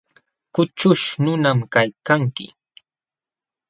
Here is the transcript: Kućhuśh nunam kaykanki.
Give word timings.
Kućhuśh 0.53 1.05
nunam 1.23 1.59
kaykanki. 1.73 2.45